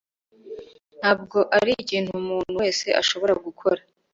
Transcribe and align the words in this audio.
Ntabwo 0.99 1.39
ari 1.57 1.71
ikintu 1.83 2.09
umuntu 2.21 2.51
wese 2.61 2.87
ashobora 3.01 3.33
gukora 3.45 3.81